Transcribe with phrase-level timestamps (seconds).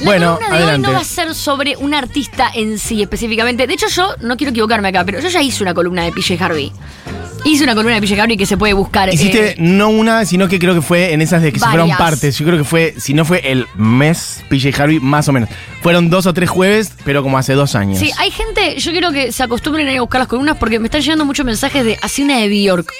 [0.00, 0.88] La Bueno, columna de adelante.
[0.88, 3.66] hoy no va a ser sobre un artista en sí específicamente.
[3.66, 6.42] De hecho, yo no quiero equivocarme acá, pero yo ya hice una columna de PJ
[6.44, 6.72] Harvey.
[7.44, 9.12] Hice una columna de PJ Harvey que se puede buscar.
[9.12, 11.88] Hiciste eh, no una, sino que creo que fue en esas de que se fueron
[11.90, 12.36] partes.
[12.36, 15.48] Yo creo que fue, si no fue el mes PJ Harvey, más o menos.
[15.80, 18.00] Fueron dos o tres jueves, pero como hace dos años.
[18.00, 20.80] Sí, hay gente, yo quiero que se acostumbren a ir a buscar las columnas porque
[20.80, 22.92] me están llegando muchos mensajes de así una de Bjork.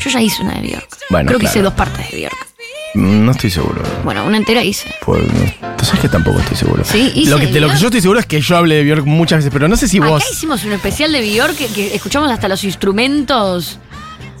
[0.00, 0.88] Yo ya hice una de Bjork.
[1.10, 2.46] Bueno, Creo que hice dos partes de Bjork.
[2.96, 3.82] Mm, No estoy seguro.
[4.04, 4.92] Bueno, una entera hice.
[5.04, 5.22] Pues,
[5.76, 6.84] tú sabes que tampoco estoy seguro.
[6.84, 8.84] Sí, hice lo que, de lo que yo estoy seguro es que yo hablé de
[8.84, 10.22] Björk muchas veces, pero no sé si vos.
[10.22, 13.78] Acá hicimos un especial de Bjork que, que escuchamos hasta los instrumentos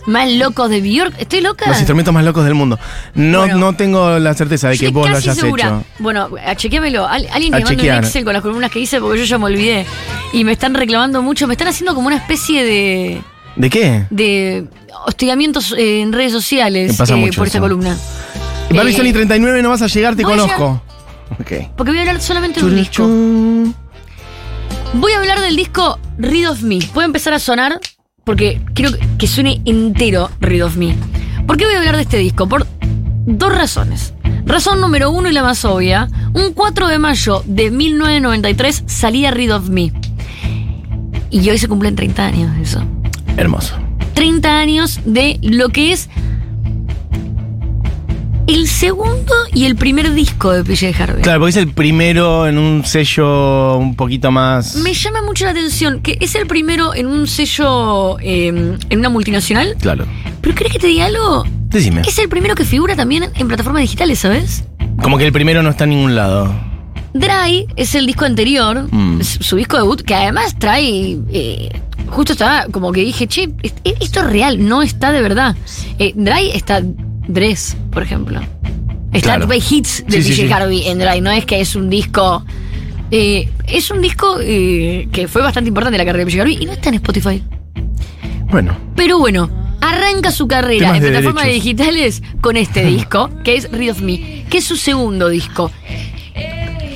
[0.06, 1.14] más locos de Bjork.
[1.18, 1.66] ¿Estoy loca?
[1.68, 2.78] Los instrumentos más locos del mundo.
[3.14, 3.58] No, Bueno.
[3.58, 5.64] no tengo la certeza de que estoy vos lo casi hayas segura.
[5.66, 5.84] hecho.
[5.98, 7.12] Bueno, a.
[7.12, 7.96] Al- alguien A que mande un.
[8.04, 9.84] Excel con las columnas que hice porque yo ya me olvidé.
[10.32, 11.46] Y me están reclamando mucho.
[11.46, 13.20] Me están haciendo como una especie de.
[13.56, 14.04] ¿De qué?
[14.10, 14.66] de
[15.06, 17.62] hostigamientos eh, en redes sociales Me pasa eh, mucho por esta eso.
[17.64, 17.96] columna.
[18.70, 20.82] Barbie Eh, Sony 39 no vas a llegar, te voy a conozco.
[21.40, 21.52] Ok.
[21.76, 23.06] Porque voy a hablar solamente de un disco.
[24.94, 26.78] Voy a hablar del disco Read of Me.
[26.94, 27.80] Puede empezar a sonar
[28.24, 30.94] porque quiero que suene entero Read of Me.
[31.46, 32.48] ¿Por qué voy a hablar de este disco?
[32.48, 32.66] Por
[33.26, 34.14] dos razones.
[34.44, 36.08] Razón número uno y la más obvia.
[36.32, 39.92] Un 4 de mayo de 1993 salía Read of Me.
[41.30, 42.82] Y hoy se cumplen 30 años de eso.
[43.36, 43.74] Hermoso.
[44.14, 46.08] 30 años de lo que es
[48.46, 51.22] el segundo y el primer disco de PJ Harvey.
[51.22, 54.76] Claro, porque es el primero en un sello un poquito más.
[54.76, 58.48] Me llama mucho la atención que es el primero en un sello, eh,
[58.88, 59.76] en una multinacional.
[59.80, 60.06] Claro.
[60.40, 61.44] Pero ¿crees que te diga algo?
[61.68, 62.02] Decime.
[62.06, 64.64] Es el primero que figura también en plataformas digitales, ¿sabes?
[65.02, 66.54] Como que el primero no está en ningún lado.
[67.14, 69.22] Dry es el disco anterior, Mm.
[69.22, 71.18] su disco debut, que además trae.
[71.32, 71.70] eh,
[72.08, 75.56] justo estaba como que dije, che, est- esto es real, no está de verdad.
[75.98, 76.82] Eh, Dry está
[77.28, 78.40] Dress, por ejemplo.
[79.12, 79.48] Está Claro.
[79.54, 80.52] hits de Sí, sí.
[80.52, 82.44] Harvey en Dry, no es que es un disco.
[83.10, 86.58] eh, es un disco eh, que fue bastante importante en la carrera de PJ Harvey
[86.60, 87.42] y no está en Spotify.
[88.50, 88.76] Bueno.
[88.96, 89.48] Pero bueno,
[89.80, 91.64] arranca su carrera Temas en de plataformas derechos.
[91.64, 95.70] digitales con este disco, que es Read of Me, que es su segundo disco.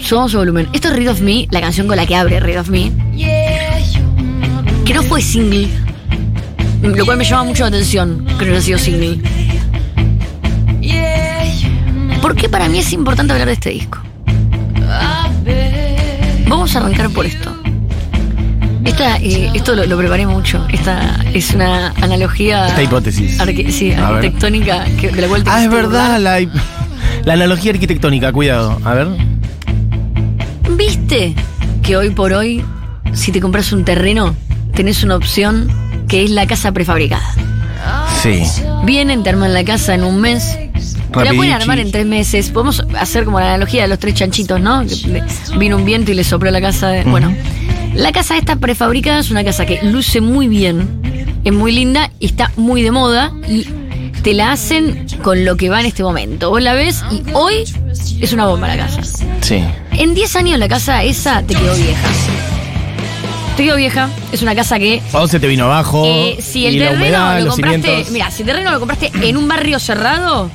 [0.02, 0.68] Subamos su volumen.
[0.72, 2.90] Esto es Read of Me, la canción con la que abre Read of Me,
[4.84, 5.68] que no fue single,
[6.82, 9.18] lo cual me llama mucho la atención que no haya sido single.
[12.20, 13.98] ¿Por qué para mí es importante hablar de este disco?
[16.48, 17.54] Vamos a arrancar por esto.
[18.84, 20.66] Esta, eh, esto lo, lo preparé mucho.
[20.72, 22.68] Esta es una analogía.
[22.68, 23.38] Esta hipótesis.
[23.70, 26.40] sí, A arquitectónica que, de la cual te Ah, es verdad, la,
[27.24, 28.78] la analogía arquitectónica, cuidado.
[28.84, 29.08] A ver.
[30.76, 31.34] ¿Viste
[31.82, 32.64] que hoy por hoy,
[33.12, 34.34] si te compras un terreno,
[34.74, 35.68] tenés una opción
[36.08, 37.34] que es la casa prefabricada?
[38.22, 38.42] Sí.
[38.84, 40.58] Vienen, te arman la casa en un mes.
[41.14, 42.50] La pueden armar en tres meses.
[42.50, 44.84] Podemos hacer como la analogía de los tres chanchitos, ¿no?
[44.86, 45.24] Que le-
[45.58, 46.88] vino un viento y le sopló la casa.
[46.88, 47.34] De, Bueno,
[47.94, 52.26] la casa esta prefabricada es una casa que luce muy bien, es muy linda y
[52.26, 53.66] está muy de moda y
[54.22, 56.50] te la hacen con lo que va en este momento.
[56.50, 57.64] Vos la ves y hoy
[58.20, 59.00] es una bomba la casa.
[59.40, 59.62] Sí.
[59.92, 62.08] En 10 años la casa esa te quedó vieja.
[63.56, 64.08] Te quedó vieja.
[64.32, 66.04] Es una casa que O se te vino abajo.
[66.06, 69.48] eh, si el terreno humedad, lo compraste, mira, si el terreno lo compraste en un
[69.48, 70.50] barrio cerrado,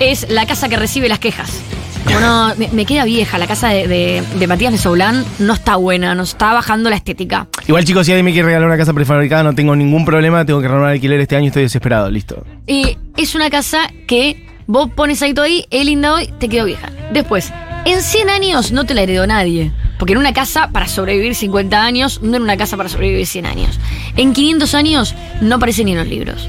[0.00, 1.60] es la casa que recibe las quejas.
[2.04, 5.74] Como no, me, me queda vieja, la casa de, de, de Matías Mesoulán no está
[5.76, 7.48] buena, nos está bajando la estética.
[7.66, 10.44] Igual, chicos, si alguien me quiere regalar una casa prefabricada, no tengo ningún problema.
[10.44, 12.08] Tengo que renovar alquiler este año, estoy desesperado.
[12.10, 12.44] Listo.
[12.66, 16.64] Y es una casa que vos pones ahí todo ahí, es linda hoy, te quedó
[16.66, 16.90] vieja.
[17.12, 17.52] Después,
[17.84, 19.72] en 100 años no te la heredó nadie.
[19.98, 23.46] Porque en una casa para sobrevivir 50 años, no en una casa para sobrevivir 100
[23.46, 23.80] años.
[24.16, 26.48] En 500 años no aparece ni en los libros.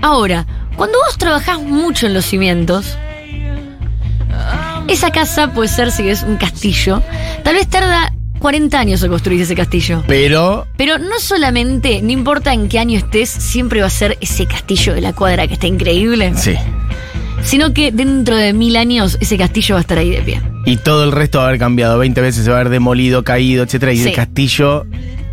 [0.00, 0.46] Ahora,
[0.76, 2.96] cuando vos trabajás mucho en los cimientos,
[4.88, 7.02] esa casa puede ser, si es un castillo,
[7.44, 10.02] tal vez tarda 40 años en construir ese castillo.
[10.06, 10.66] Pero.
[10.76, 14.94] Pero no solamente, no importa en qué año estés, siempre va a ser ese castillo
[14.94, 16.54] de la cuadra que está increíble, Sí.
[17.44, 20.40] sino que dentro de mil años ese castillo va a estar ahí de pie.
[20.66, 21.98] Y todo el resto va a haber cambiado.
[21.98, 23.92] 20 veces se va a haber demolido, caído, etcétera.
[23.92, 24.08] Y Sí.
[24.08, 24.86] el castillo.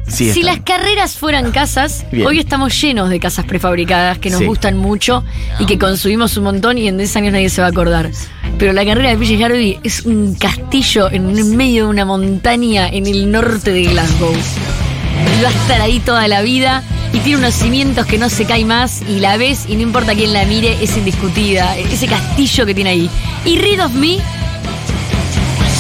[0.10, 0.34] Sí.
[0.34, 2.26] si las carreras fueran casas, Bien.
[2.28, 4.46] hoy estamos llenos de casas prefabricadas que nos Sí.
[4.46, 5.24] gustan mucho
[5.60, 8.10] y que consumimos un montón y en 10 años nadie se va a acordar.
[8.58, 13.08] Pero la carrera de PJ Harvey es un castillo en medio de una montaña en
[13.08, 14.34] el norte de Glasgow.
[14.34, 16.84] Y va a estar ahí toda la vida
[17.14, 20.14] y tiene unos cimientos que no se cae más y la ves y no importa
[20.16, 21.78] quién la mire, es indiscutida.
[21.78, 23.10] Ese castillo que tiene ahí.
[23.46, 24.18] Y Read of Me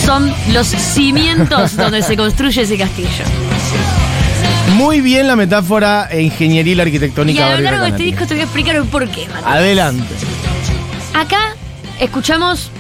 [0.06, 3.26] son los cimientos donde se construye ese castillo.
[4.80, 7.40] Muy bien la metáfora e ingenieril arquitectónica.
[7.40, 9.28] Y a lo largo de este disco te voy a explicar el por qué.
[9.44, 10.16] Adelante.
[11.14, 11.54] Acá
[12.00, 12.72] escuchamos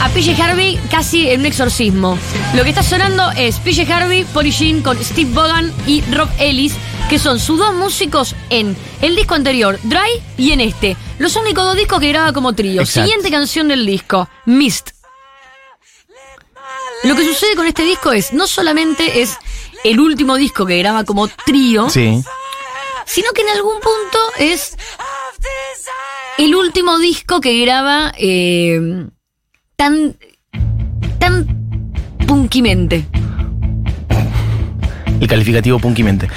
[0.00, 2.18] a PJ Harvey casi en un exorcismo.
[2.54, 6.72] Lo que está sonando es PJ Harvey, Polly Jean con Steve Bogan y Rob Ellis,
[7.08, 10.96] que son sus dos músicos en el disco anterior, Dry, y en este.
[11.18, 12.80] Los únicos dos discos que graba como trío.
[12.82, 13.06] Exacto.
[13.08, 14.90] Siguiente canción del disco, Mist.
[17.04, 19.36] Lo que sucede con este disco es, no solamente es
[19.84, 22.22] el último disco que graba como trío, Sí.
[23.04, 24.76] sino que en algún punto es
[26.38, 29.06] el último disco que graba eh,
[29.76, 30.16] tan
[31.20, 31.46] tan
[32.26, 33.06] punkimente.
[35.20, 36.28] El calificativo punkimente.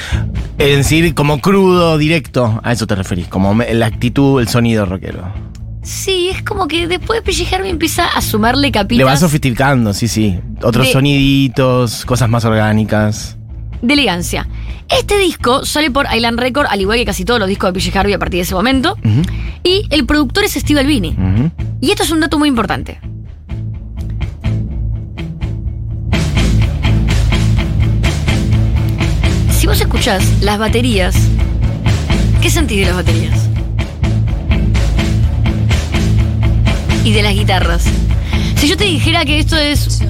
[0.59, 5.23] Es decir, como crudo, directo, a eso te referís, como la actitud, el sonido rockero.
[5.81, 10.38] Sí, es como que después PJ Harvey empieza a sumarle Le va sofisticando, sí, sí.
[10.61, 13.38] Otros De- soniditos, cosas más orgánicas.
[13.81, 14.45] de elegancia.
[14.89, 17.97] Este disco sale por Island Record, al igual que casi todos los discos de PJ
[17.97, 18.97] Harvey a partir de ese momento.
[19.63, 21.15] Y el productor es Steve Albini.
[21.79, 23.00] Y esto es un dato muy importante.
[29.69, 31.16] Vos escuchás las baterías,
[32.42, 33.39] ¿qué sentís de las baterías?
[37.04, 37.83] Y de las guitarras.
[38.56, 40.01] Si yo te dijera que esto es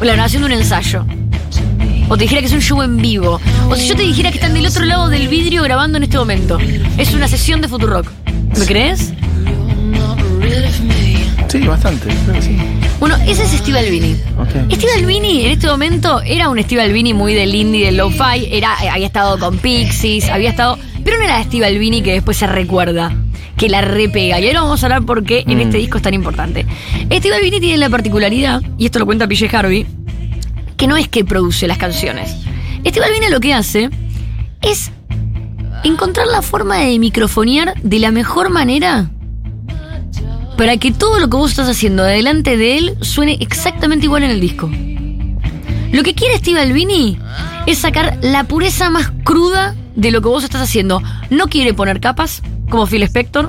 [0.00, 1.04] la grabación de un ensayo,
[2.08, 3.38] o te dijera que es un show en vivo,
[3.68, 6.16] o si yo te dijera que están del otro lado del vidrio grabando en este
[6.16, 6.58] momento,
[6.96, 8.10] es una sesión de Futurock.
[8.58, 9.12] ¿Me crees?
[11.48, 12.77] Sí, bastante, creo que sí.
[13.00, 14.16] Bueno, ese es Steve Albini.
[14.72, 18.74] Steve Albini en este momento era un Steve Albini muy del indie, del lo-fi, era,
[18.82, 20.78] eh, había estado con Pixies, había estado...
[21.04, 23.16] Pero no era Steve Albini que después se recuerda,
[23.56, 24.40] que la repega.
[24.40, 25.60] Y ahora vamos a hablar por qué en Mm.
[25.60, 26.66] este disco es tan importante.
[27.10, 29.86] Steve Albini tiene la particularidad, y esto lo cuenta PJ Harvey,
[30.76, 32.34] que no es que produce las canciones.
[32.84, 33.90] Steve Albini lo que hace
[34.60, 34.90] es
[35.84, 39.10] encontrar la forma de microfonear de la mejor manera
[40.58, 44.30] para que todo lo que vos estás haciendo delante de él suene exactamente igual en
[44.32, 44.68] el disco.
[45.92, 47.16] Lo que quiere Steve Albini
[47.66, 51.00] es sacar la pureza más cruda de lo que vos estás haciendo.
[51.30, 53.48] No quiere poner capas, como Phil Spector.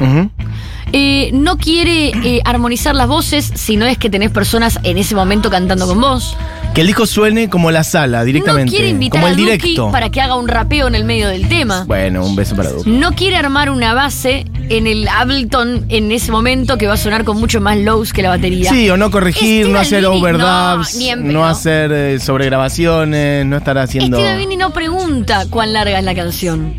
[0.91, 5.15] Eh, no quiere eh, armonizar las voces si no es que tenés personas en ese
[5.15, 6.38] momento cantando con vos.
[6.75, 8.71] Que el disco suene como la sala, directamente.
[8.71, 9.91] No quiere invitar como a Duki directo.
[9.91, 11.85] para que haga un rapeo en el medio del tema.
[11.85, 12.88] Bueno, un beso para Duke.
[12.88, 17.24] No quiere armar una base en el Ableton en ese momento que va a sonar
[17.24, 18.69] con mucho más lows que la batería.
[18.69, 24.18] Sí, o no corregir, no hacer overdubs, no, hacer eh, sobregrabaciones, no estar haciendo.
[24.18, 26.74] Steve Albini no pregunta cuán larga es la canción.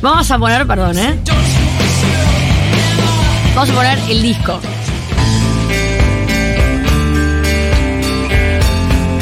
[0.00, 1.18] Vamos a poner, perdón, ¿eh?
[3.54, 4.60] Vamos a poner el disco.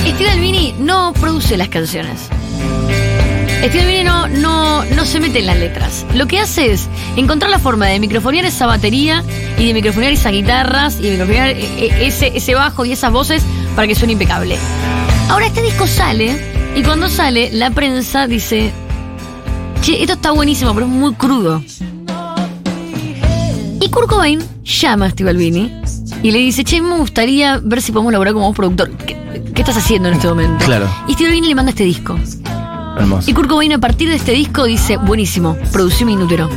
[0.06, 2.28] Steve Albini no produce las canciones.
[3.58, 6.06] Steve Albini no, no, no se mete en las letras.
[6.14, 9.24] Lo que hace es encontrar la forma de microfonear esa batería
[9.58, 13.12] y de microfonear esas guitarras y de microfonear eh, eh, ese, ese bajo y esas
[13.12, 13.42] voces
[13.74, 14.56] para que suene impecable.
[15.28, 16.36] Ahora este disco sale
[16.76, 18.70] y cuando sale la prensa dice,
[19.82, 21.62] che, esto está buenísimo, pero es muy crudo.
[23.80, 25.72] Y Kurt Cobain llama a Steve Albini
[26.22, 28.90] y le dice, che, me gustaría ver si podemos laburar como vos productor.
[28.98, 29.16] ¿Qué,
[29.52, 30.64] qué estás haciendo en este momento?
[30.64, 30.88] Claro.
[31.08, 32.16] Y Steve Albini le manda este disco.
[32.98, 33.30] Hermoso.
[33.30, 36.48] Y Kurt Cobain a partir de este disco dice, buenísimo, producí mi inútero.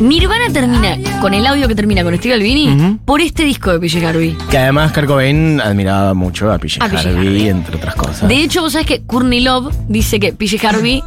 [0.00, 2.98] Nirvana termina con el audio que termina con Steve Albini Ujú.
[3.04, 4.36] por este disco de PJ Harvey.
[4.50, 7.48] Que además Kurt Cobain admiraba mucho a PJ A PJ Harvey, Harvey.
[7.48, 8.28] entre otras cosas.
[8.28, 11.04] De hecho, vos sabés que Courtney Love dice que PJ Harvey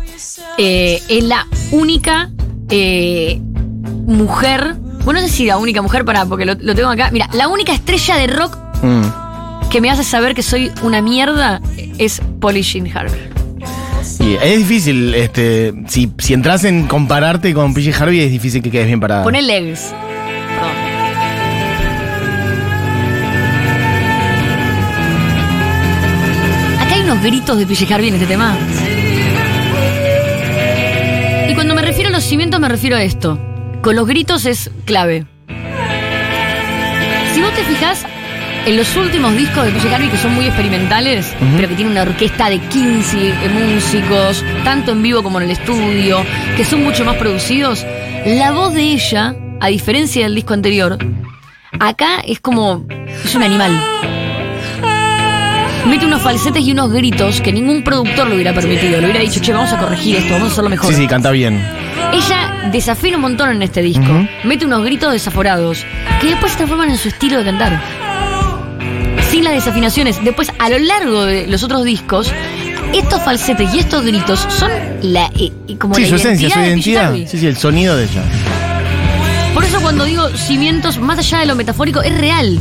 [0.57, 2.29] eh, es la única
[2.69, 3.41] eh,
[4.07, 4.75] mujer.
[5.03, 7.09] Bueno, no sé si la única mujer, para porque lo, lo tengo acá.
[7.11, 9.69] Mira, la única estrella de rock Mm.
[9.69, 11.61] que me hace saber que soy una mierda
[11.97, 13.19] es Polly Jean Harvey.
[14.41, 18.87] Es difícil, este, si, si entras en compararte con PJ Harvey, es difícil que quedes
[18.87, 19.23] bien parado.
[19.23, 19.93] Poné legs.
[26.79, 28.55] Acá hay unos gritos de PJ Harvey en este tema.
[31.49, 33.39] Y cuando me refiero a los cimientos me refiero a esto.
[33.81, 35.25] Con los gritos es clave.
[37.33, 38.05] Si vos te fijas
[38.65, 42.49] en los últimos discos de Harvey que son muy experimentales, pero que tienen una orquesta
[42.49, 46.23] de 15 músicos, tanto en vivo como en el estudio,
[46.57, 47.85] que son mucho más producidos,
[48.25, 50.97] la voz de ella, a diferencia del disco anterior,
[51.79, 52.85] acá es como.
[53.23, 53.71] es un animal.
[55.87, 58.99] Mete unos falsetes y unos gritos que ningún productor lo hubiera permitido.
[58.99, 60.91] Le hubiera dicho, che, vamos a corregir esto, vamos a hacerlo mejor.
[60.91, 61.63] Sí, sí, canta bien.
[62.11, 64.27] Ella desafina un montón en este disco.
[64.43, 65.85] Mete unos gritos desaforados
[66.19, 68.04] que después se transforman en su estilo de cantar.
[69.35, 70.23] Sin las desafinaciones.
[70.23, 72.31] Después, a lo largo de los otros discos,
[72.93, 76.57] estos falsetes y estos gritos son la, eh, eh, como Sí, la su esencia, su
[76.57, 77.13] identidad.
[77.13, 78.23] Sí, sí, el sonido de ella.
[79.53, 82.57] Por eso cuando digo cimientos, más allá de lo metafórico, es real.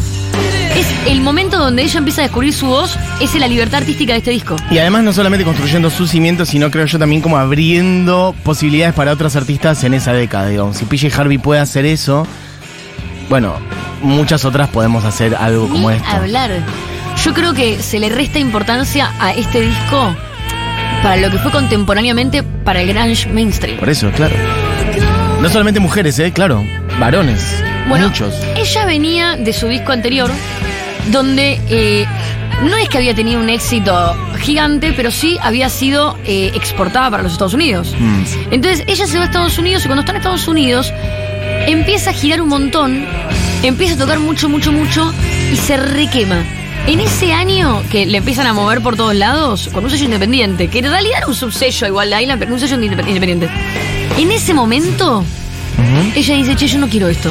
[0.76, 4.18] Es el momento donde ella empieza a descubrir su voz, es la libertad artística de
[4.18, 4.56] este disco.
[4.68, 9.12] Y además no solamente construyendo sus cimientos, sino creo yo también como abriendo posibilidades para
[9.12, 10.76] otros artistas en esa década, digamos.
[10.78, 12.26] Si PJ Harvey puede hacer eso,
[13.28, 13.60] bueno,
[14.04, 16.08] muchas otras podemos hacer algo como Ni esto.
[16.08, 16.50] hablar.
[17.24, 20.14] Yo creo que se le resta importancia a este disco
[21.02, 23.78] para lo que fue contemporáneamente para el grunge mainstream.
[23.78, 24.34] Por eso, claro.
[25.40, 26.64] No solamente mujeres, eh, claro,
[26.98, 28.34] varones, Bueno, muchos.
[28.56, 30.30] ella venía de su disco anterior,
[31.12, 32.06] donde eh,
[32.62, 37.22] no es que había tenido un éxito gigante, pero sí había sido eh, exportada para
[37.22, 37.94] los Estados Unidos.
[37.98, 38.22] Mm.
[38.52, 40.92] Entonces ella se va a Estados Unidos y cuando está en Estados Unidos
[41.66, 43.04] empieza a girar un montón,
[43.68, 45.12] empieza a tocar mucho, mucho, mucho
[45.52, 46.42] y se requema.
[46.86, 50.68] En ese año que le empiezan a mover por todos lados, con un sello independiente,
[50.68, 53.48] que en realidad era un subsello igual de Island, pero un sello independ- independiente.
[54.18, 55.24] En ese momento,
[56.14, 57.30] ella dice, che, yo no quiero esto.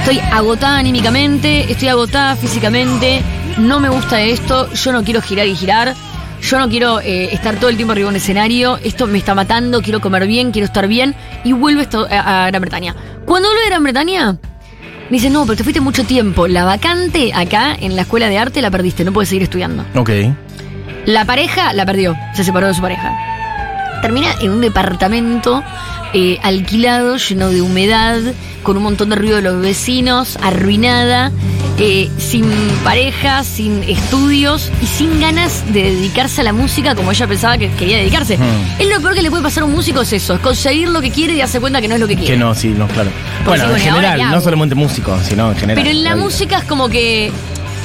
[0.00, 3.22] Estoy agotada anímicamente, estoy agotada físicamente,
[3.56, 5.94] no me gusta esto, yo no quiero girar y girar,
[6.42, 9.34] yo no quiero eh, estar todo el tiempo arriba de un escenario, esto me está
[9.34, 12.94] matando, quiero comer bien, quiero estar bien, y vuelve a, a Gran Bretaña.
[13.24, 14.36] Cuando vuelve a Gran Bretaña,
[15.10, 18.38] me dice, no, pero te fuiste mucho tiempo, la vacante acá en la escuela de
[18.38, 19.84] arte la perdiste, no puedes seguir estudiando.
[19.94, 20.10] Ok.
[21.06, 23.33] La pareja la perdió, se separó de su pareja.
[24.04, 25.64] Termina en un departamento
[26.12, 28.18] eh, alquilado, lleno de humedad,
[28.62, 31.32] con un montón de ruido de los vecinos, arruinada,
[31.78, 32.44] eh, sin
[32.84, 37.70] pareja, sin estudios y sin ganas de dedicarse a la música como ella pensaba que
[37.70, 38.36] quería dedicarse.
[38.36, 38.78] Hmm.
[38.78, 41.00] Es lo peor que le puede pasar a un músico es eso, es conseguir lo
[41.00, 42.34] que quiere y darse cuenta que no es lo que quiere.
[42.34, 43.08] Que no, sí, no, claro.
[43.46, 45.82] Pues bueno, sí, en bueno, ¿y ahora general, no solamente músicos, sino en general.
[45.82, 47.32] Pero en la música es como que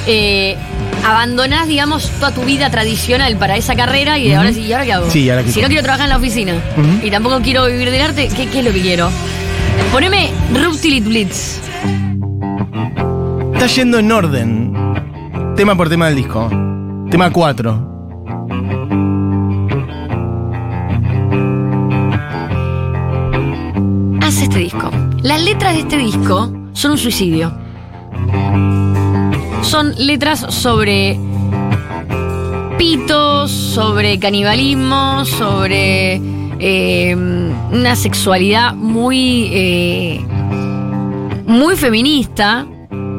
[0.06, 0.56] eh,
[1.04, 4.92] abandonás, digamos, toda tu vida tradicional para esa carrera y ahora sí, ¿y ahora qué
[4.92, 5.10] hago?
[5.10, 6.54] Sí, ¿y ahora qué si no quiero trabajar en la oficina
[7.02, 9.10] y tampoco quiero vivir del arte, ¿qué, qué es lo que quiero?
[9.92, 11.58] Poneme Ruptilit Blitz.
[13.54, 14.72] Está yendo en orden.
[15.56, 16.48] Tema por tema del disco.
[17.10, 17.90] Tema 4.
[24.22, 24.90] Hace este disco.
[25.22, 27.52] Las letras de este disco son un suicidio.
[29.62, 31.18] Son letras sobre
[32.78, 36.20] pitos, sobre canibalismo, sobre
[36.58, 40.20] eh, una sexualidad muy, eh,
[41.46, 42.66] muy feminista.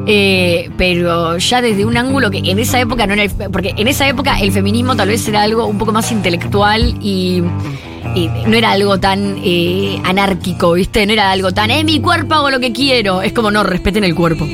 [0.04, 3.22] eh, pero ya desde un ángulo que en esa época no era.
[3.22, 6.96] el- porque en esa época el feminismo tal vez era algo un poco más intelectual
[7.00, 7.40] y.
[8.46, 11.06] no era algo tan eh, anárquico, ¿viste?
[11.06, 13.22] No era algo tan, es mi cuerpo, hago lo que quiero.
[13.22, 14.44] Es como, no, respeten el cuerpo.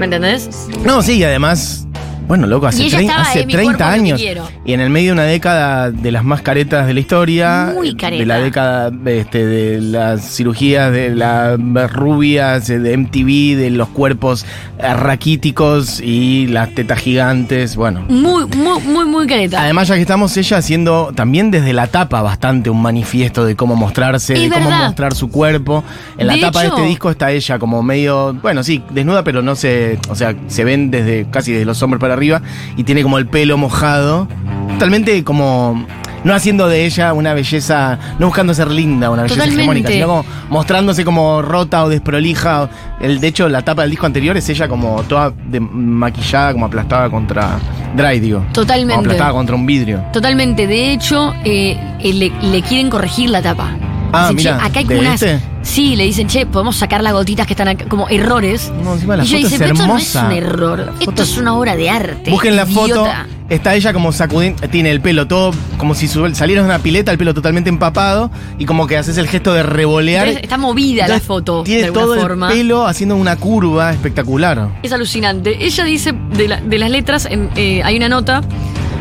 [0.00, 0.48] ¿Me entendés?
[0.82, 1.86] No, sí, y además.
[2.30, 4.20] Bueno, loco, hace, trein- hace de mi 30 cuerpo, lo que años.
[4.64, 7.72] Y en el medio de una década de las más caretas de la historia.
[7.74, 8.20] Muy careta.
[8.20, 11.58] De la década este, de las cirugías, de las
[11.92, 14.46] rubias, de MTV, de los cuerpos
[14.78, 17.74] eh, raquíticos y las tetas gigantes.
[17.74, 18.04] Bueno.
[18.08, 19.62] Muy, muy, muy, muy careta.
[19.62, 23.74] Además, ya que estamos ella haciendo también desde la tapa bastante un manifiesto de cómo
[23.74, 25.82] mostrarse, Es de cómo mostrar su cuerpo.
[26.16, 29.42] En la De tapa de este disco está ella como medio, bueno, sí, desnuda, pero
[29.42, 32.42] no se, o sea, se ven desde casi desde los hombros para arriba
[32.76, 34.28] y tiene como el pelo mojado,
[34.74, 35.86] totalmente como
[36.22, 39.62] no haciendo de ella una belleza, no buscando ser linda, una belleza Totalmente.
[39.62, 42.68] hegemónica, sino como mostrándose como rota o desprolija.
[43.00, 46.66] El, de hecho, la tapa del disco anterior es ella como toda de- maquillada, como
[46.66, 47.58] aplastada contra
[47.96, 48.44] Dry, digo.
[48.52, 48.94] Totalmente.
[48.96, 50.04] Como aplastada contra un vidrio.
[50.12, 50.66] Totalmente.
[50.66, 53.70] De hecho, eh, eh, le, le quieren corregir la tapa.
[54.12, 55.22] Ah, Dicen, mira, che, acá hay ¿de unas.
[55.22, 55.40] este?
[55.62, 58.72] Sí, le dicen, che, podemos sacar las gotitas que están acá, como errores.
[58.82, 60.26] No, encima la y foto dice, es pero esto no es hermosa.
[60.26, 60.92] un error.
[61.00, 62.30] Esto es una obra de arte.
[62.30, 63.26] Busquen la foto, idiota".
[63.50, 67.12] está ella como sacudiendo, tiene el pelo todo como si su- saliera de una pileta,
[67.12, 70.28] el pelo totalmente empapado y como que haces el gesto de revolear.
[70.28, 71.62] Entonces, está movida la Entonces, foto.
[71.62, 72.48] Tiene alguna todo forma.
[72.52, 74.68] el pelo haciendo una curva espectacular.
[74.82, 75.62] Es alucinante.
[75.64, 78.40] Ella dice, de, la- de las letras, en- eh, hay una nota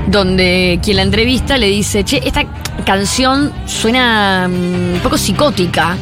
[0.09, 2.45] donde quien la entrevista le dice, che, esta
[2.85, 5.95] canción suena mm, un poco psicótica.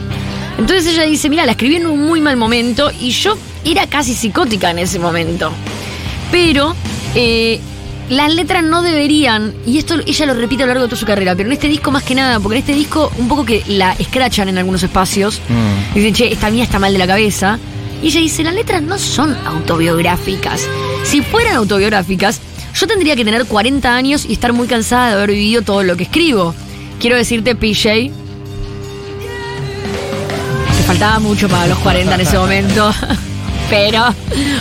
[0.57, 4.13] Entonces ella dice, mira, la escribí en un muy mal momento y yo era casi
[4.13, 5.51] psicótica en ese momento.
[6.31, 6.75] Pero
[7.15, 7.59] eh,
[8.09, 11.05] las letras no deberían, y esto ella lo repite a lo largo de toda su
[11.05, 13.63] carrera, pero en este disco más que nada, porque en este disco un poco que
[13.67, 15.93] la escrachan en algunos espacios, Mm.
[15.93, 17.59] Dicen, che, esta mía está mal de la cabeza.
[18.01, 20.67] Y ella dice, las letras no son autobiográficas.
[21.03, 22.39] Si fueran autobiográficas,
[22.77, 25.98] yo tendría que tener 40 años y estar muy cansada de haber vivido todo lo
[25.98, 26.53] que escribo.
[27.00, 28.12] Quiero decirte, PJ,
[30.77, 32.93] te faltaba mucho para los 40 en ese momento.
[33.72, 34.03] Pero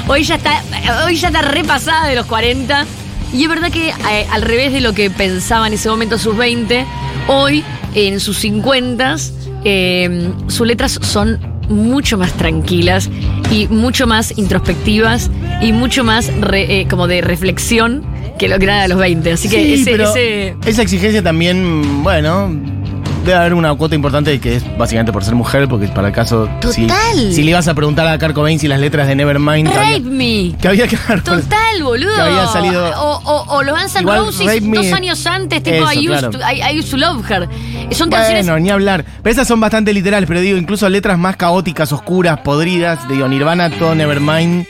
[0.08, 0.62] hoy ya está,
[1.04, 2.87] hoy ya está repasada de los 40.
[3.35, 6.18] Y es verdad que eh, al revés de lo que pensaba en ese momento a
[6.18, 6.87] sus 20,
[7.28, 7.62] hoy
[7.94, 9.16] en sus 50
[9.64, 13.11] eh, sus letras son mucho más tranquilas
[13.50, 18.04] y mucho más introspectivas y mucho más re- eh, como de reflexión
[18.38, 19.32] que lo que eran a los 20.
[19.32, 22.50] Así que Sí, ese, pero ese- esa exigencia también, bueno,
[23.24, 26.48] debe haber una cuota importante que es básicamente por ser mujer, porque para el caso.
[26.70, 27.32] Si, Total.
[27.32, 29.66] si le ibas a preguntar a Kurt Cobain si las letras de Nevermind.
[29.68, 30.54] Rape había- Me.
[30.60, 32.14] Que había que Total, boludo.
[32.14, 35.92] que había salido- O, o, o los Guns N' Roses dos años antes, tipo Eso,
[35.94, 36.30] I, used claro.
[36.30, 37.48] to, I, I used to love her.
[37.92, 38.46] Son canciones.
[38.46, 39.04] Bueno, ni hablar.
[39.22, 43.08] Pero esas son bastante literales, pero digo, incluso letras más caóticas, oscuras, podridas.
[43.08, 44.66] Digo, Nirvana, todo Nevermind.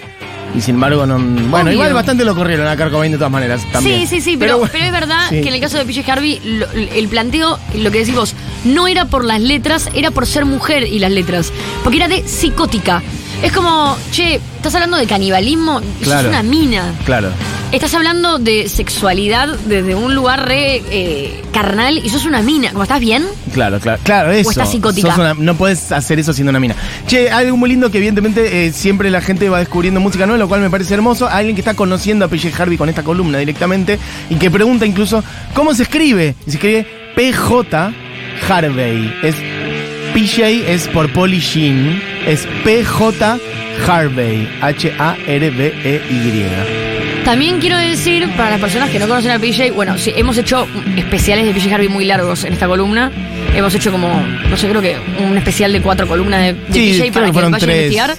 [0.57, 1.19] Y sin embargo, no.
[1.19, 1.73] Bueno, Obvio.
[1.73, 3.61] igual bastante lo corrieron a Kurt Cobain de todas maneras.
[3.73, 4.01] También.
[4.01, 5.41] Sí, sí, sí, pero, bueno, pero es verdad sí.
[5.43, 8.87] que en el caso de PJ Harvey, lo- el planteo, lo que decís vos, no
[8.87, 11.53] era por las letras, era por ser mujer y las letras.
[11.83, 13.03] Porque era de psicótica.
[13.43, 15.83] Es como, che, ¿estás hablando de canibalismo?
[16.03, 16.23] Claro.
[16.23, 16.95] es una mina.
[17.05, 17.29] Claro.
[17.73, 22.71] Estás hablando de sexualidad desde un lugar re eh, carnal y sos una mina.
[22.71, 23.25] ¿Cómo estás bien?
[23.53, 24.51] Claro, claro, claro, eso.
[24.51, 25.09] estás psicótica.
[25.09, 26.75] Sos una- no puedes hacer eso siendo una mina.
[27.07, 30.49] Che, algo muy lindo que evidentemente eh, siempre la gente va descubriendo música nueva, lo
[30.49, 31.29] cual me parece hermoso.
[31.29, 33.99] Alguien que está conociendo a PJ Harvey con esta columna directamente
[34.31, 36.35] y que pregunta incluso cómo se escribe.
[36.47, 37.93] Y se escribe PJ
[38.49, 39.13] Harvey.
[39.23, 39.35] Es
[40.15, 42.01] PJ es por Polly Sheen.
[42.27, 43.39] Es PJ
[43.87, 44.49] Harvey.
[44.63, 46.47] H-A-R-B-E-Y.
[47.27, 50.65] También quiero decir, para las personas que no conocen a PJ, bueno, sí, hemos hecho
[50.97, 53.11] especiales de PJ Harvey muy largos en esta columna.
[53.53, 54.09] Hemos hecho como,
[54.49, 57.33] no sé, creo que un especial de cuatro columnas de, de Sí, PJ para que
[57.33, 57.77] vayan a tres.
[57.77, 58.17] investigar.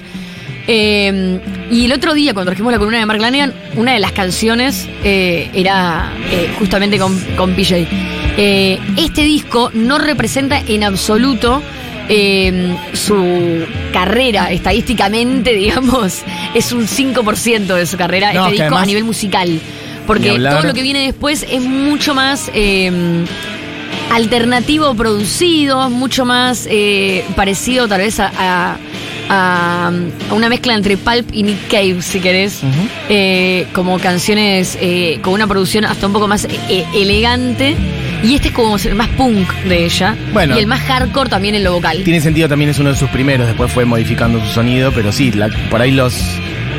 [0.68, 1.40] Eh,
[1.72, 4.90] y el otro día, cuando trajimos la columna de Mark Lanigan, una de las canciones
[5.06, 7.88] eh, era eh, justamente con, con PJ.
[8.36, 11.64] Eh, este disco no representa en absoluto
[12.10, 16.22] eh, su carrera, estadísticamente, digamos,
[16.54, 19.60] es un 5% de su carrera, No, este disco a nivel musical.
[20.06, 22.90] Porque todo lo que viene después es mucho más eh,
[24.12, 28.78] alternativo producido, mucho más eh, parecido tal vez a,
[29.30, 29.92] a-
[30.32, 32.62] una mezcla entre Pulp y Nick Cave, si querés.
[33.10, 37.76] Eh, como canciones eh, con una producción hasta un poco más eh, elegante.
[38.24, 40.16] Y este es como el más punk de ella.
[40.34, 40.56] Bueno.
[40.56, 42.02] y el más hardcore también en lo vocal.
[42.04, 45.32] Tiene sentido, también es uno de sus primeros, después fue modificando su sonido, pero sí,
[45.32, 46.16] la- por ahí los,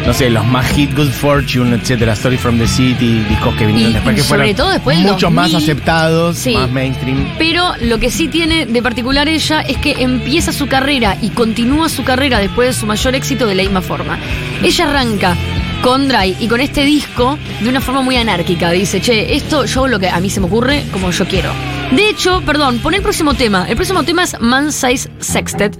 [0.07, 3.90] no sé, los más hit, Good Fortune, etcétera, Story from the City, discos que vinieron
[3.90, 6.55] Y- después y que sobre fueron todo después muchos más 2000, aceptados, sí.
[6.55, 7.27] más mainstream.
[7.38, 11.88] Pero lo que sí tiene de particular ella es que empieza su carrera y continúa
[11.88, 14.18] su carrera después de su mayor éxito de la misma forma.
[14.62, 15.37] Ella arranca
[15.83, 18.71] con Dry y con este disco de una forma muy anárquica.
[18.71, 21.51] Dice, che, esto yo lo que a mí se me ocurre como yo quiero.
[21.91, 23.67] De hecho, perdón, pon el próximo tema.
[23.69, 25.79] El próximo tema es Man Size Sextet.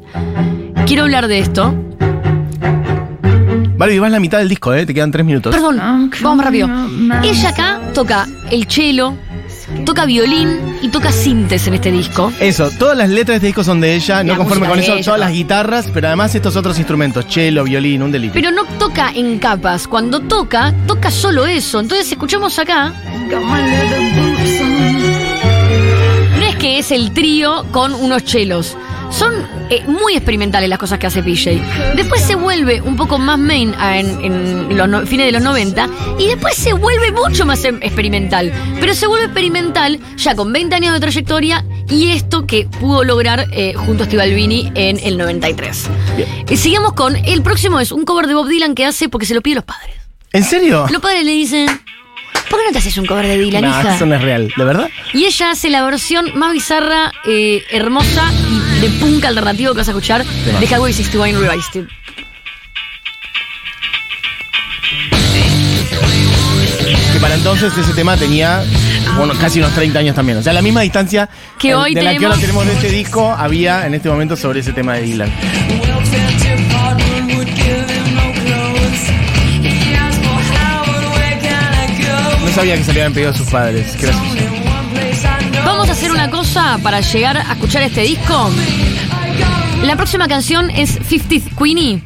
[0.87, 1.75] Quiero hablar de esto.
[3.77, 4.85] Vale, vas la mitad del disco, ¿eh?
[4.87, 5.55] Te quedan tres minutos.
[5.55, 6.69] Perdón, vamos rápido.
[7.23, 9.15] Ella acá toca el cello,
[9.85, 12.33] toca violín y toca sintes en este disco.
[12.41, 14.95] Eso, todas las letras de este disco son de ella, no La conforme con eso,
[14.95, 18.35] ella, todas las guitarras, pero además estos otros instrumentos, cello, violín, un delito.
[18.35, 19.88] Pero no toca en capas.
[19.88, 21.81] Cuando toca, toca solo eso.
[21.81, 22.93] Entonces escuchamos acá.
[26.38, 28.77] No es que es el trío con unos chelos.
[29.11, 29.33] Son
[29.71, 31.53] eh, muy experimentales las cosas que hace PJ.
[31.97, 35.42] Después se vuelve un poco más main ah, en, en los no- fines de los
[35.42, 38.53] 90 y después se vuelve mucho más em- experimental.
[38.81, 43.47] Pero se vuelve experimental ya con 20 años de trayectoria y esto que pudo lograr
[43.53, 45.88] eh, junto a Steve Albini en el 93.
[46.16, 46.29] Bien.
[46.49, 49.35] Y sigamos con el próximo es un cover de Bob Dylan que hace porque se
[49.35, 49.97] lo piden los padres.
[50.33, 50.87] ¿En serio?
[50.90, 51.66] Los padres le dicen,
[52.51, 53.94] ¿por qué no te haces un cover de Dylan, No, hija?
[53.97, 54.90] eso no es real, ¿de verdad?
[55.14, 59.88] Y ella hace la versión más bizarra, eh, hermosa y de punk alternativo que vas
[59.88, 61.87] a escuchar de Highway 61 Revised.
[67.12, 68.62] Que para entonces ese tema tenía
[69.17, 70.38] bueno, casi unos 30 años también.
[70.38, 72.73] O sea, la misma distancia Que eh, hoy de la que ahora tenemos- tenemos de
[72.75, 75.33] este disco había en este momento sobre ese tema de Dylan.
[82.45, 83.97] No sabía que se le habían pedido a sus padres.
[84.01, 84.38] Gracias.
[85.79, 88.51] Vamos a hacer una cosa para llegar a escuchar este disco.
[89.85, 92.03] La próxima canción es 50th Queenie.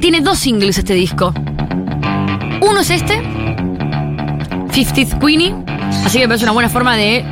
[0.00, 1.34] Tiene dos singles este disco.
[2.62, 5.54] Uno es este, 50th Queenie.
[6.02, 7.22] Así que me parece una buena forma de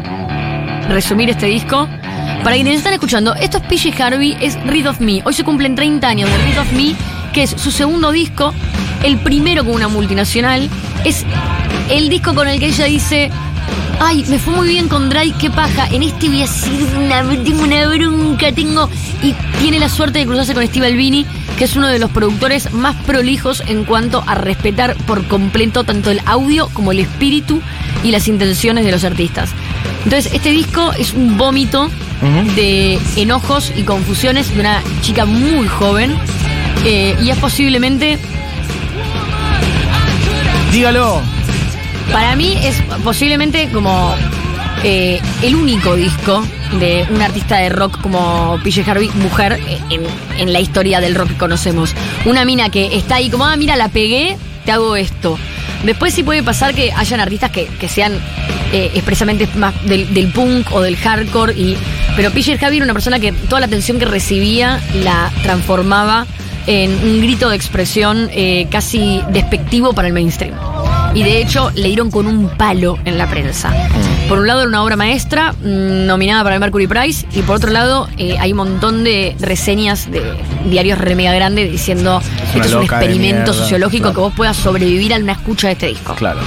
[0.91, 1.89] resumir este disco.
[2.45, 5.23] Para quienes están escuchando, esto es PJ Harvey, es Read of Me.
[5.25, 6.95] Hoy se cumplen 30 años de Read of Me,
[7.33, 8.53] que es su segundo disco,
[9.03, 10.69] el primero con una multinacional.
[11.07, 11.25] Es
[11.89, 13.31] el disco con el que ella dice,
[14.03, 17.23] ay, me fue muy bien con Dry, qué paja, en este voy a hacer una,
[17.45, 18.91] tengo una bronca, tengo...
[19.23, 21.25] Y tiene la suerte de cruzarse con Steve Albini,
[21.57, 26.11] que es uno de los productores más prolijos en cuanto a respetar por completo tanto
[26.11, 27.63] el audio como el espíritu
[28.03, 29.51] y las intenciones de los artistas.
[30.05, 31.89] Entonces, este disco es un vómito
[32.57, 36.17] de enojos y confusiones de una chica muy joven.
[36.85, 38.19] eh, y es posiblemente,
[40.73, 41.23] Dígalo.
[42.13, 44.15] Para mí, es posiblemente como
[44.85, 46.45] eh, el único disco
[46.79, 50.03] de un artista de rock como PJ Harvey, mujer, eh, en,
[50.39, 51.95] en la historia del rock que conocemos.
[52.25, 55.39] Una mina que está ahí como, ah, mira, la pegué, te hago esto.
[55.85, 58.13] Después sí puede pasar que hayan artistas que, que sean
[58.73, 61.55] eh, expresamente más del, del punk o del hardcore.
[61.55, 61.77] Y,
[62.17, 66.27] pero PJ Harvey era una persona que toda la atención que recibía la transformaba
[66.67, 70.55] en un grito de expresión eh, casi despectivo para el mainstream.
[71.15, 73.73] Y de hecho le dieron con un palo en la prensa.
[74.29, 77.57] Por un lado era una obra maestra mm, nominada para el Mercury Prize y por
[77.57, 80.23] otro lado eh, hay un montón de reseñas de
[80.71, 84.15] diarios re mega grandes diciendo una esto es un experimento mierda", sociológico claro.
[84.15, 86.15] que vos puedas sobrevivir a una escucha de este disco.
[86.15, 86.41] Claro.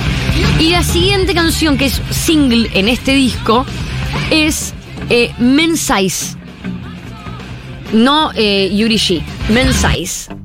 [0.59, 3.65] Y la siguiente canción que es single en este disco
[4.31, 4.73] es
[5.09, 6.37] eh, Men Size.
[7.93, 10.35] No eh, Yuri Shi, Men Size.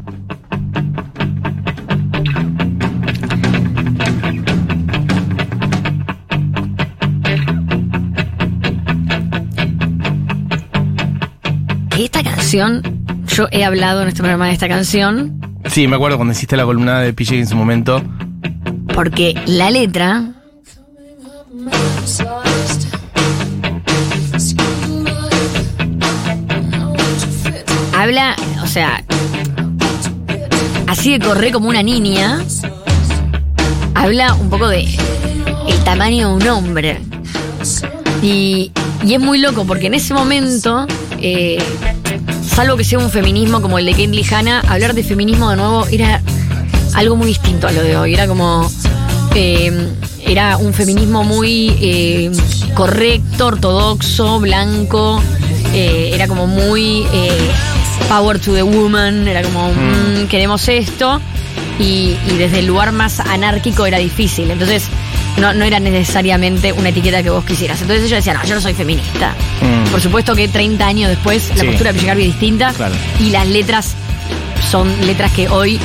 [12.01, 15.39] Esta canción, yo he hablado en este programa de esta canción
[15.71, 18.03] Sí, me acuerdo cuando hiciste la columna de PJ en su momento.
[18.95, 20.25] porque la letra
[27.97, 29.05] habla, o sea,
[30.87, 32.43] así de correr como una niña,
[33.95, 34.85] habla un poco de
[35.69, 37.01] el tamaño de un hombre.
[38.23, 38.73] Y,
[39.05, 40.87] y es muy loco porque en ese momento,
[41.21, 41.59] eh,
[42.47, 45.87] salvo que sea un feminismo como el de Kendall Hanna, hablar de feminismo de nuevo
[45.91, 46.21] era
[46.95, 48.15] algo muy distinto a lo de hoy.
[48.15, 48.71] Era como.
[49.35, 49.89] eh,
[50.27, 52.31] era un feminismo muy eh,
[52.75, 55.21] correcto, ortodoxo, blanco.
[55.73, 57.05] eh, era como muy
[58.09, 59.27] power to the woman.
[59.27, 61.21] Era como, mm, queremos esto.
[61.79, 64.51] Y, y desde el lugar más anárquico era difícil.
[64.51, 64.85] Entonces,
[65.41, 67.81] no, no era necesariamente una etiqueta que vos quisieras.
[67.83, 69.35] Entonces ella decía, no, yo no soy feminista.
[69.63, 69.91] Mm.
[69.91, 71.67] Por supuesto que 30 años después la Sí.
[71.69, 72.73] postura de Pichi Garbi es distinta.
[72.73, 72.95] Claro.
[73.19, 73.95] Y las letras
[74.71, 75.81] son letras que hoy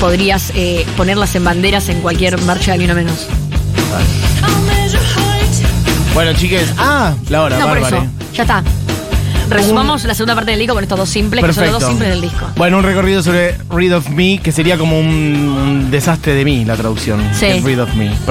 [0.00, 3.26] podrías eh, ponerlas en banderas en cualquier marcha de ni uno menos.
[6.14, 6.72] Bueno, chiques.
[6.76, 7.96] Ah, la hora, no, por bárbaro.
[8.02, 8.06] eso.
[8.34, 8.62] Ya está.
[9.48, 12.10] Resumamos la segunda parte del disco con estos dos simples, que son los dos simples
[12.10, 12.46] del disco.
[12.56, 16.64] Bueno, un recorrido sobre Read of Me, que sería como un, un desastre de mí,
[16.64, 17.20] la traducción.
[17.32, 17.60] Sí.
[17.64, 18.10] Read of Me.